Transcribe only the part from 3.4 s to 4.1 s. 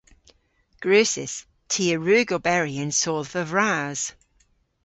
vras.